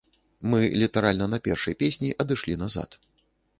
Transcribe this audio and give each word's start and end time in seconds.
Мы 0.53 0.61
літаральна 0.83 1.27
на 1.35 1.39
першай 1.49 1.77
песні 1.85 2.11
адышлі 2.25 2.59
назад. 2.65 3.01